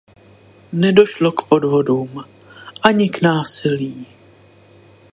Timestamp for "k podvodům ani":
1.31-3.09